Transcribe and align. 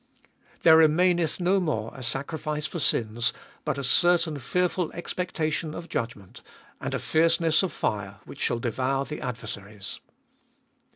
There 0.63 0.77
remaineth 0.77 1.39
no 1.39 1.59
more 1.59 1.91
a 1.93 2.01
sacrifice 2.01 2.65
for 2.65 2.79
sins, 2.79 3.33
but 3.63 3.77
a 3.77 3.83
certain 3.83 4.39
fearful 4.39 4.91
expectation 4.93 5.75
of 5.75 5.89
judgment, 5.89 6.41
and 6.79 6.95
a 6.95 6.97
fierceness 6.97 7.61
of 7.61 7.71
fire, 7.71 8.19
which 8.25 8.39
shall 8.39 8.57
devour 8.57 9.05
the 9.05 9.21
adversaries. 9.21 9.99